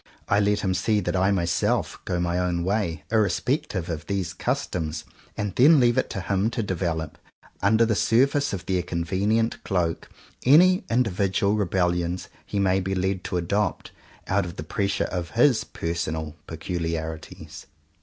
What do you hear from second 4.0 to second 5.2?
these customs,